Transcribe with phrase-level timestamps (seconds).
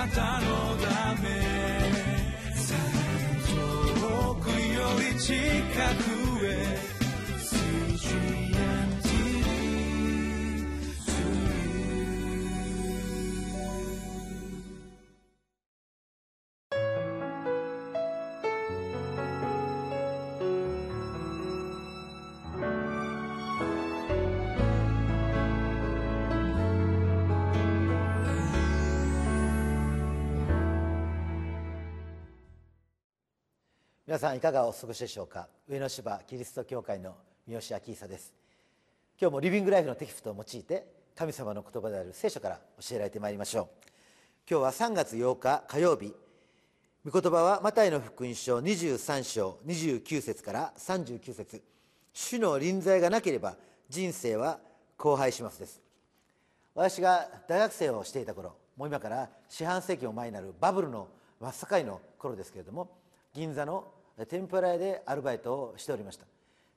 [0.00, 1.28] なたのため。
[3.50, 8.39] 遠くより近くへ。
[34.10, 35.46] 皆さんいかがお過ごしでしょうか？
[35.68, 37.14] 上野芝キリスト教会の
[37.46, 38.34] 三好明久です。
[39.20, 43.68] 今日もリビングライフのテキストを用いて神様の言葉である聖書から教えられてまいりましょう。
[44.50, 46.12] 今日は3月8日火曜日。
[47.08, 51.62] 御言葉はマタイの福音書23章29節から39節。
[52.12, 53.54] 主の臨在がなければ
[53.88, 54.58] 人生は
[54.98, 55.80] 荒廃しますです。
[56.74, 61.06] 私が大学生をしていた頃もう今から四半世紀を前になるバブルの
[61.40, 62.90] 真っ盛りの頃ですけれども
[63.32, 63.84] 銀座の
[64.26, 66.26] 天ぷら屋でアルバイトをしておりました。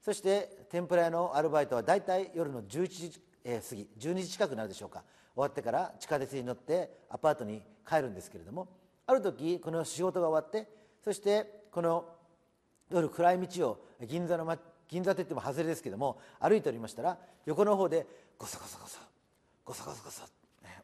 [0.02, 5.04] そして天ぷら屋のアルバイトは大体夜の11時過ぎ12時近くなるでしょうか。
[5.36, 8.68] 終わってから地下鉄に乗ってアパートに帰るんですけれども
[9.08, 10.70] ある時この仕事が終わって
[11.04, 12.06] そしてこの
[12.90, 18.06] 夜暗い道を銀座の、ま、銀座といっても外れですけども歩いておりましたら横の方で
[18.38, 19.00] ゴソゴソゴソ
[19.66, 20.24] ゴソゴソゴソ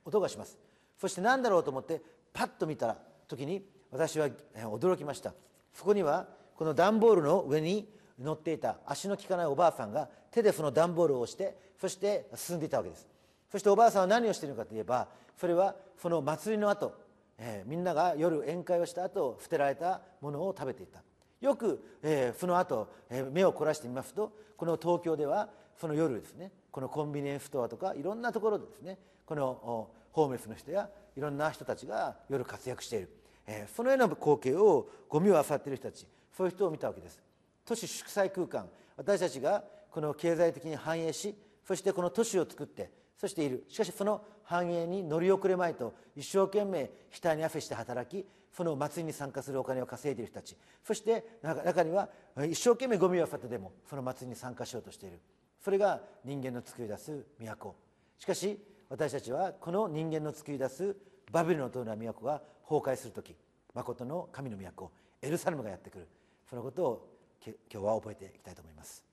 [0.06, 0.58] 音がします。
[0.98, 2.02] そして何だろうと思って
[2.34, 5.34] パッと見た時に私は驚きました。
[5.74, 6.28] そこには
[6.60, 7.88] この段ボールの上に
[8.20, 13.08] 乗っていた足の利かないおばあさんが手でその段ボールを押してそして進んでいたわけです。
[13.50, 15.08] そしておばあさんは何をしているのかといえば
[15.40, 16.94] それはその祭りの後、
[17.38, 21.02] えー、みんなが夜宴会をした後捨てられたものを食べていた。
[21.40, 25.48] よく、えー、その後、えー、目を凝らしてみますとこの東京では
[25.80, 33.10] その夜ですねこのコンビニエンスストアとかいろんなところでですねこのホームレスの人やいろんな人たちが夜活躍している。
[33.48, 37.22] えー、そのような光景をゴミを漁っている人たちそういう人を見たわけです。
[37.66, 38.70] 都市祝祭空間。
[38.98, 43.66] 私たちがこの経済的に繁栄しそしてこの都市を作ってそしている。
[43.68, 50.58] しかしその繁栄に乗り遅れまいと一生懸命額に汗して働きその祭りに参加するお金を稼いでいる人たち。
[50.84, 52.10] そして中には
[52.50, 55.20] 一生懸命ゴミを漁ってでもその祭りに参加しようとしている。
[55.64, 57.76] それが人間の作り出す都。
[58.18, 58.58] しかし
[58.90, 60.96] 私たちはこの人間の作り出す
[61.32, 63.36] バビルの塔の都が崩壊する時
[63.74, 66.08] 誠の神の都エルサレムがやってくる。
[66.50, 67.10] そのことを
[67.46, 69.06] 今日は覚えていきたいと思います。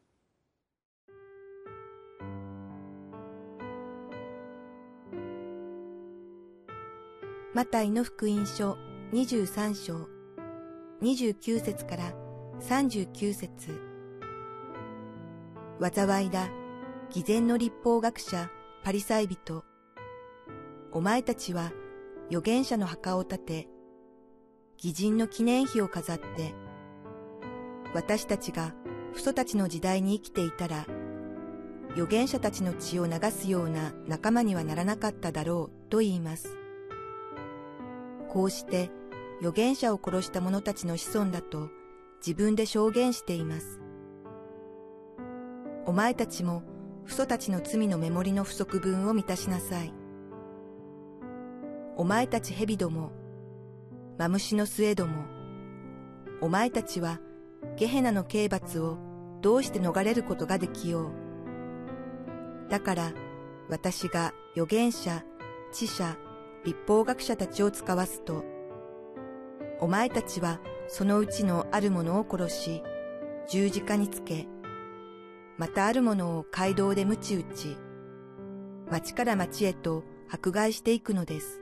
[7.53, 8.79] マタイの福音書
[9.13, 10.09] 23章。
[11.03, 12.15] 29節から
[12.61, 13.81] 39節。
[15.79, 16.49] 災いだ。
[17.11, 18.51] 偽善の立法学者
[18.83, 19.63] パリサイ人。
[20.91, 21.71] お前たちは
[22.31, 23.69] 預言者の墓を建て、
[24.79, 26.55] 義人の記念碑を飾って、
[27.97, 28.75] 私たちが
[29.15, 30.84] 父祖たちの時代に生きていたら、
[31.93, 36.59] 預言者たちの血を流すような仲間にはならなかっただろうと言います。
[38.29, 38.91] こうして
[39.39, 41.71] 預言者を殺した者たちの子孫だと
[42.19, 43.81] 自分で証言しています。
[45.87, 46.65] お前たちも
[47.07, 49.95] 父祖たちの罪のメモリの不足分を満たしなさい。
[51.97, 53.11] お前たち蛇ども、
[54.19, 55.25] マムシの末ども、
[56.43, 57.21] お前たちは
[57.77, 58.99] ゲヘナの刑罰を
[59.43, 62.71] どうして逃れることができよう。
[62.71, 63.12] だから
[63.69, 65.25] 私が預言者、
[65.72, 66.16] 知者、
[66.65, 68.44] 立法学者たちを使わすと、
[69.81, 72.82] お前たちはそのうちのあるものを殺し、
[73.49, 74.48] 十字架につけ、
[75.59, 77.77] またあるものを街道で鞭打ち、
[78.91, 81.60] 町から町へと迫害していくのです。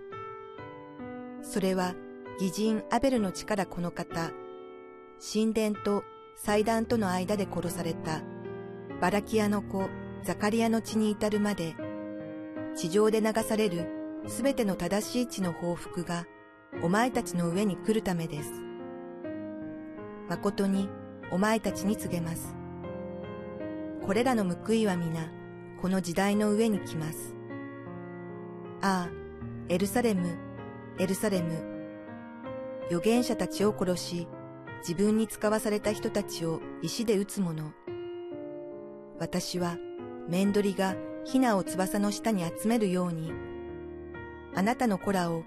[1.42, 1.94] それは
[2.40, 4.30] 義人アベルの地からこの方、
[5.20, 6.04] 神殿と
[6.36, 8.22] 祭壇との間で殺された
[9.00, 9.88] バラキアの子
[10.22, 11.76] ザカリアの地に至るまで、
[12.74, 13.86] 地上で流される
[14.26, 16.26] すべての正しい地の報復が
[16.82, 18.50] お前たちの上に来るためです。
[20.28, 20.88] 誠に
[21.30, 22.54] お前たちに告げます。
[24.02, 25.30] これらの報いは皆、
[25.80, 27.34] この時代の上に来ます。
[28.80, 29.10] ああ、
[29.68, 30.38] エルサレム、
[30.98, 31.52] エルサレム、
[32.86, 34.28] 預言者たちを殺し、
[34.86, 37.72] 自分に使わされた人たちを石で撃つ者。
[39.18, 39.78] 私は、
[40.28, 40.94] 面取りが
[41.24, 43.32] ヒナを翼の下に集めるように、
[44.54, 45.42] あなたの子らを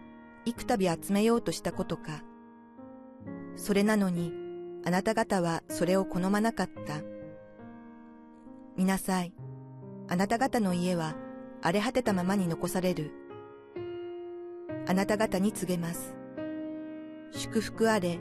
[0.46, 2.24] 幾度集めようとしたことか。
[3.56, 4.34] それなのに、
[4.84, 7.02] あなた方はそれを好まなかった。
[8.76, 9.34] 見なさい。
[10.08, 11.16] あなた方の家は
[11.62, 13.12] 荒れ果てたままに残される。
[14.88, 16.16] あなた方に告げます。
[17.34, 18.20] 祝福あれ、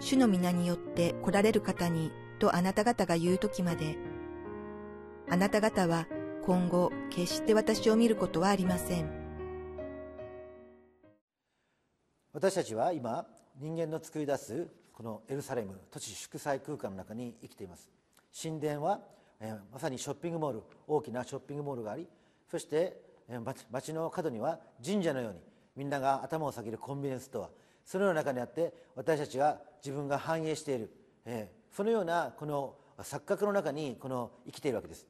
[0.00, 3.96] 主の皆によって来られる方に、とあなた方が言う時まで、
[5.28, 6.06] あなた方は
[6.44, 9.18] 今後決して私を見ることはありません。
[12.32, 13.26] 私たちは今
[13.58, 17.90] 人間の作り出すこのエルサレム都市祝祭空間の中に生きています
[18.40, 19.00] 神殿は、
[19.40, 22.06] えーまさにショッピングモール大きなショッピングモールがあり
[22.48, 25.40] そして、えー街街の角には神社のように
[25.74, 27.48] みんなが頭を下げるコンビニエンスストア
[27.88, 30.90] そのような中にあって私たちは自分が繁栄している、
[31.24, 35.06] えーそのようなこの錯覚の中にこの生きているわけです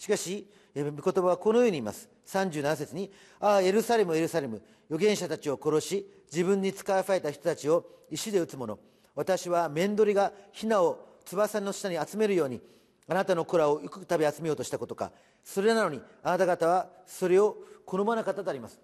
[0.00, 2.08] しかし、御言葉はこのように言います。
[2.26, 8.78] 37節に、ああ、エルサレム、エルサレム、預言者たちを殺し、自分に使わされた人たちを石で撃つ者。
[9.14, 12.62] 私は面取りがヒナを翼の下に集めるように、
[13.08, 15.12] あなたの子らを幾度集めようとしたことか。
[15.44, 18.80] それなのに、あなた方はそれを好まなかったとあります。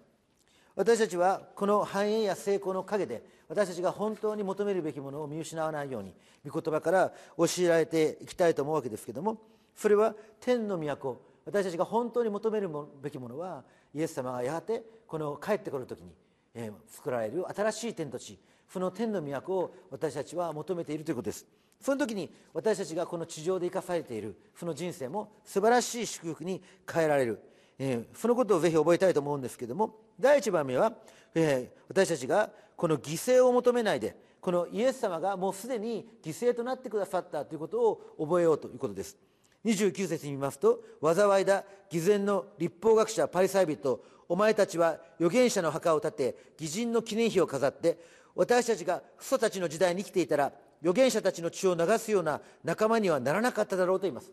[0.77, 6.13] 私たちはこの繁栄や成功の陰で私たちが本当に求めるべきものを見失わないように
[6.47, 9.41] 御言葉から教えられていきたいと思うわけですけども
[9.75, 12.69] それは天の都私たちが本当に求める
[13.01, 13.63] べきものは
[13.95, 16.11] イエス様がやがてこの帰ってくる時に、
[16.53, 18.37] え作られる新しい天と地
[18.67, 21.45] その天の都を私たちは求めているということです。
[21.79, 27.39] その時に私たちがこの地上で生かされているその人生も素晴らしい祝福に変えられる。
[27.79, 30.93] えーそのことをぜひ覚えたいと思うんですけども第一番目は、
[31.35, 39.17] えー私たちがこの犠牲を求めないでこのイエス様がもうすでに犠牲となってくださったということを覚えようということです。
[39.65, 47.97] 29節に見ますと災いだ偽善の立法学者パリサイ人お前たちは預言者の墓を建て義人の記念碑を飾って
[48.35, 54.31] 私たちが父祖たちの時代に生きていたら預言者たちの血を流すような仲間にはならなかっただろうと言います。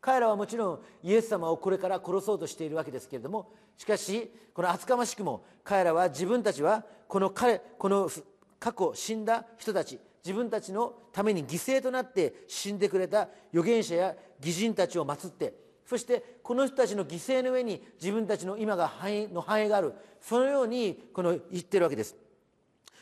[0.00, 8.10] 彼らはもちろんイエス様をこれから殺そうとしているわけですけれどもしかしこの厚かましくも彼らは自分たちはこの彼この
[8.58, 15.54] 過去死んだ人たち自分たちのために犠牲となって死んでくれた預言者や義人たちを祀って
[15.86, 22.14] そしてこの人たちの犠牲の上に自分たちの今が繁栄の繁栄があるそのようにこの言ってるわけです。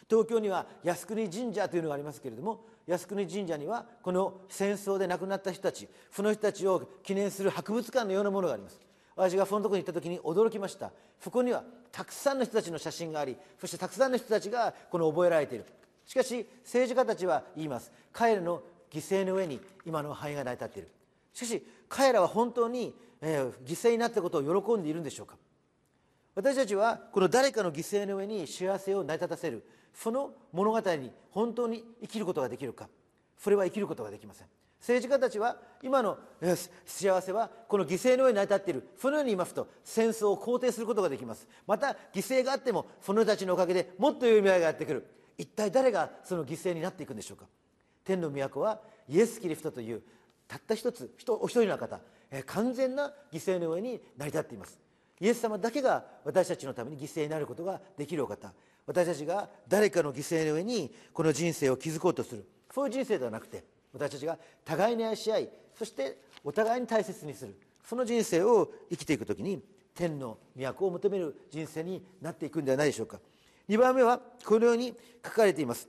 [0.08, 8.81] 東京には靖国神社というのがありますけれども靖国神社にはこの戦争で亡くなった人たちその人たちを記念する博物館のようなものがあります。
[9.14, 10.93] 私がそのところに行った時に驚きました。
[11.20, 15.67] そこにはたくさんの人たちの写真がありそしてたくさんの人たちがこの覚えられている。
[16.06, 17.93] しかし政治家たちは言います。
[18.12, 20.88] 彼らの犠牲の上に今の繁栄が成り立っている。
[21.35, 25.37] しかし彼らは本当に、えー犠牲になったことを喜んでいるんでしょうか。
[26.35, 29.64] 私たちはこの誰かの犠牲の上に幸せを成り立たせる。
[29.94, 32.88] その物語に本当に生きることができるか。
[33.37, 34.46] それは生きることができません。
[34.81, 36.19] 政治家たちは今の
[36.87, 38.88] 幸せはこの犠牲の上に成り立っている。
[38.96, 41.49] そのように言いますと戦争を肯定することができます。
[41.67, 45.06] また犠牲があってもその人たちのおかげでもっと良い未来がやってくる。
[45.37, 47.46] 一体誰がその犠牲になっていくんでしょうか。
[48.05, 50.02] 天の都はイエス・キリストという
[50.46, 52.00] たった一つお一人の方
[52.46, 54.79] 完全な犠牲の上に成り立っています。
[55.20, 58.52] イエス様だけが私たちのために犠牲になることができるお方。
[58.88, 62.49] 私たちが誰かの犠牲の上にこの人生を築こうとする。
[62.75, 63.62] そういう人生ではなくて
[63.93, 65.49] 私たちが互いに愛し合い
[65.79, 67.55] そしてお互いに大切にする。
[67.85, 69.62] その人生を生きていく時に
[69.94, 73.20] 天の都を求める人生になっていくんではないでしょうか。
[73.69, 75.87] 2番目はこのように書かれています。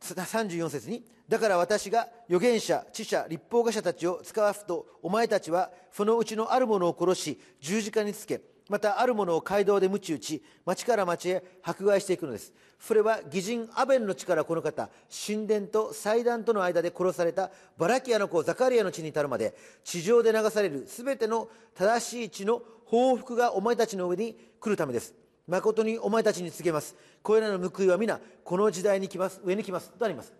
[0.00, 12.52] 34節に「だから私が預言者知者立法学者たちを使わすとお前たちはそのうちのある者を殺し十字架につけまたある者を街道で鞭打ち町から町へ迫害していくのです。
[12.78, 14.88] それは義人アベルの地からこの方
[15.26, 25.14] 神殿と祭壇との間で殺されたバラキアの子ザカリアの地に至るまで地上で流される全ての正しい血の報復がお前たちの上に来るためです。
[25.46, 26.94] 誠にお前たちに告げます。
[27.22, 30.32] これらの報いは皆この時代に来ます上に来ますとあります。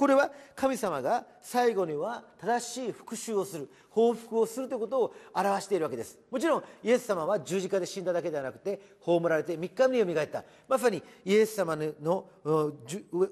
[0.00, 6.18] これは神様が最後には正しい復讐をする報復をするということを表しているわけです。
[6.30, 10.42] もちろんイエス様は十字架で死んだだけではなくて葬られて3日目によみがえった。
[10.66, 12.24] まさにイエス様の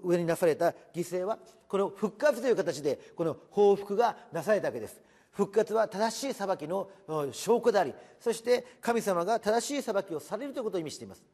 [0.05, 5.01] 上になされた犠牲はこの復活という形でこの報復がなされたわけです。
[5.33, 6.91] 復活は正しい裁きの
[7.33, 11.25] 証拠でありそして神様が正しい裁きをされるということを意味しています。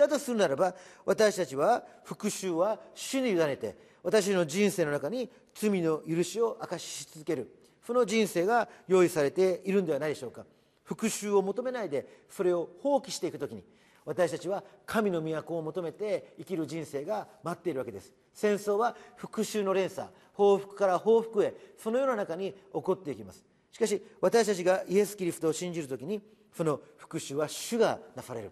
[0.00, 7.54] だとするならば私たちは復讐は主に委ねて私の人生の中に罪の許しを明かしし続ける。
[7.86, 10.44] その人生が用意されているんではないでしょうか。
[10.84, 13.62] 復讐を求めないでそれを放棄していく時に
[14.04, 18.12] 私たちは神の都を求めて生きる人生が待っているわけです。
[18.34, 23.44] 戦争は復讐の連鎖報復から報復へそのような中に起こっていきます。
[23.70, 26.20] しかし私たちがイエス・キリストを信じる時に
[26.52, 28.50] その復讐は主がなされる。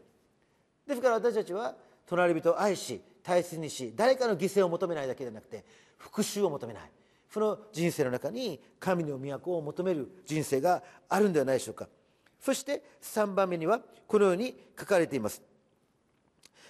[0.88, 1.74] ですから私たちは
[2.06, 5.62] 隣人を愛し大切にし誰かの犠牲を求めないだけでなくて
[5.98, 6.90] 復讐を求めない。
[7.30, 11.86] その人生の中に神の都を求める人生があるんではないでしょうか。
[12.40, 15.42] そして3番目にはこのように書かれています。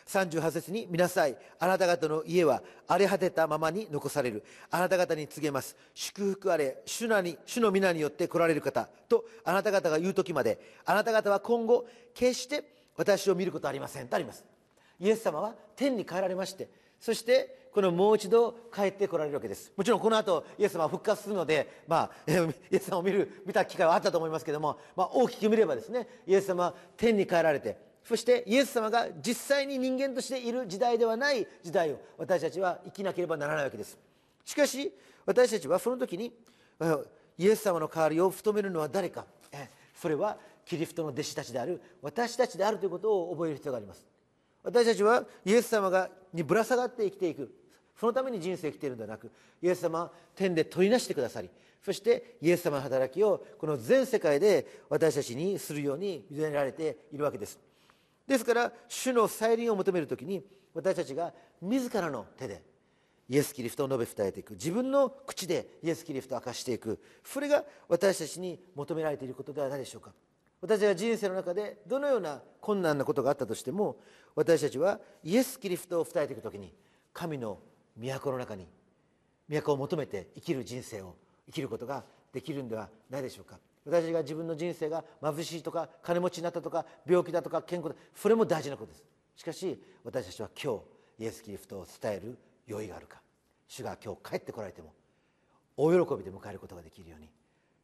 [0.09, 4.43] 38節に見なさいあなた方の家は荒れ果てたままに残される。
[4.69, 5.77] あなた方に告げます。
[5.95, 14.09] 祝福あれ主なに主の皆によって来られる方とあなた方が言う時まであなた方は今後決して私を見ることありません。
[14.09, 14.45] とあります。
[15.01, 19.73] イエス様は天に帰られましてそしてこのもう一度帰ってこられるわけです。
[19.77, 33.97] もちろんこの後イエス様は復活するので、まあ、 イエス様を見る見た機会はあったと思いますけども、まあ、大きく見ればですねイエス様は天に帰られてそしてイエス様が実際に人間としている時代ではない時代を私たちは生きなければならないわけです。
[34.45, 34.93] しかし
[35.25, 36.33] 私たちはその時に
[37.37, 39.25] イエス様の代わりを務めるのは誰か。
[39.95, 44.07] それはキリストの弟子たちである私たちであるということを覚える必要があります。
[44.63, 47.53] 私たちはイエス様がにぶら下がって生きていく。
[47.99, 51.51] そのために人生生きているのではなくイエス様は天で取りなしてくださり
[51.85, 57.59] そしてイエス様の働きをこの全世界で私たちにするように委ねられているわけです。
[58.27, 60.45] ですから主の再臨を求める時に
[60.75, 61.33] 私たちが
[61.63, 62.63] 自らの手で
[63.29, 64.53] イエス・キリストを述べ伝えていく。
[64.53, 67.01] 自分の口でイエス・キリストを明かしていく。
[67.25, 70.13] それが私たちに求められていることではないでしょうか。
[70.61, 73.97] 私が人生の中でどのような困難なことがあったとしても
[74.35, 76.75] 私たちはイエス・キリストを伝えていく時に
[77.13, 77.59] 神の
[77.97, 78.67] 都の中に
[79.49, 83.59] 都を求めて生きる人生を生きることができるんではないでしょうか。
[83.87, 89.05] 私が自分の人生が貧しいとか金持ちになったとか病気だとか健康だそれも大事なことです。
[89.37, 90.75] しかし私たちは今
[91.19, 92.37] 日イエス・キリストを伝える
[92.67, 93.23] 用意があるか。
[93.67, 94.93] 主が今日帰ってこられても
[95.77, 97.29] 大喜びで迎えることができるように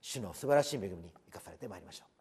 [0.00, 2.13] 主の素晴らしい恵みに生かされてまいりましょう。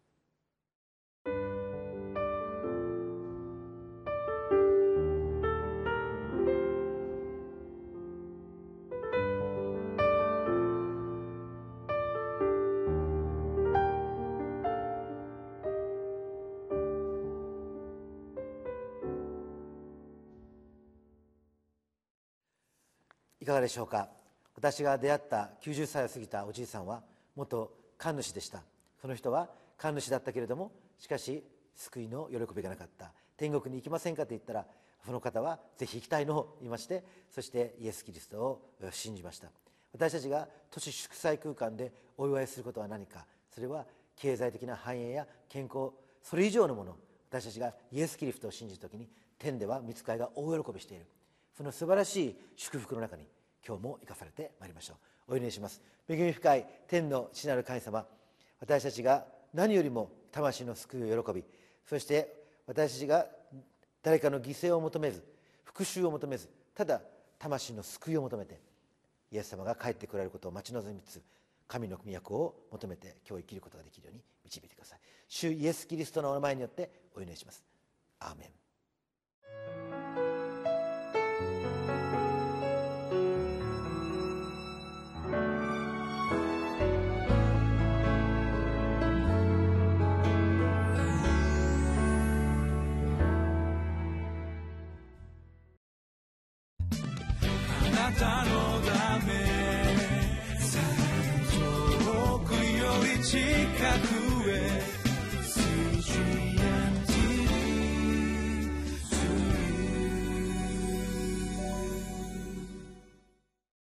[23.44, 24.08] いかがでしょうか？
[24.56, 27.04] 私が出会った90歳を過ぎたおじいさんは
[27.36, 28.64] 元神主でした。
[29.02, 31.44] その人は神主だったけれどもしかし
[31.76, 33.12] 救いの喜びがなかった。
[33.36, 34.66] 天国に行きませんかと言ったら
[35.06, 39.50] その方はぜひ行きたいのを言いましてそしてイエス・キリストを信じました。
[39.92, 43.86] 私たちが都市祝祭空間でお祝いすることは何かそれは
[44.16, 45.90] 経済的な繁栄や健康
[46.22, 46.96] それ以上のもの
[47.30, 51.06] 私たちがイエス・キリストを信じる時に天では見つかりが大喜びしている。
[51.56, 53.28] その素晴らしい祝福の中に
[53.66, 54.96] 今日も生かされてまいりましょ
[55.28, 55.34] う。
[55.34, 55.82] お祈りします。
[56.08, 58.06] 恵み深い天の父なる神様
[58.60, 61.44] 私たちが何よりも魂の救いを喜び
[61.86, 63.28] そして私たちが
[64.02, 65.24] 誰かの犠牲を求めず
[65.64, 67.02] 復讐を求めずただ
[67.40, 68.60] 魂の救いを求めて
[69.32, 71.22] イエス様が帰ってくられることを待ち望みつつ
[71.68, 75.00] 神の都を求めて今日生きることができるように導いてください。
[75.28, 77.64] 主イエス・キリストのお名前によってお祈りします。
[78.20, 78.52] アーメ
[79.90, 79.93] ン。
[103.34, 104.23] jika ku